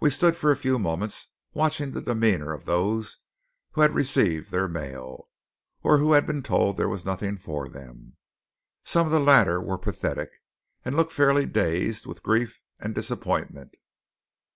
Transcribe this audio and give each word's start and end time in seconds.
We 0.00 0.10
stood 0.10 0.36
for 0.36 0.50
a 0.50 0.56
few 0.56 0.76
moments 0.80 1.28
watching 1.52 1.92
the 1.92 2.02
demeanour 2.02 2.52
of 2.52 2.64
those 2.64 3.18
who 3.70 3.82
had 3.82 3.94
received 3.94 4.50
their 4.50 4.66
mail, 4.66 5.28
or 5.84 5.98
who 5.98 6.14
had 6.14 6.26
been 6.26 6.42
told 6.42 6.76
there 6.76 6.88
was 6.88 7.04
nothing 7.04 7.38
for 7.38 7.68
them. 7.68 8.16
Some 8.82 9.06
of 9.06 9.12
the 9.12 9.20
latter 9.20 9.60
were 9.60 9.78
pathetic, 9.78 10.30
and 10.84 10.96
looked 10.96 11.12
fairly 11.12 11.46
dazed 11.46 12.06
with 12.06 12.24
grief 12.24 12.60
and 12.80 12.92
disappointment. 12.92 13.76